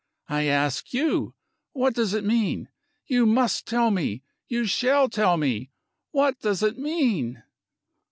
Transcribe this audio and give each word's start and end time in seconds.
I 0.29 0.45
ask 0.47 0.95
you. 0.95 1.35
What 1.73 1.93
does 1.93 2.15
it 2.15 2.23
mean? 2.23 2.69
You 3.05 3.27
must 3.27 3.67
tell 3.67 3.91
me! 3.91 4.23
You 4.47 4.65
shall 4.65 5.07
tell 5.09 5.37
me! 5.37 5.69
What 6.09 6.39
does 6.39 6.63
it 6.63 6.79
mean?" 6.79 7.43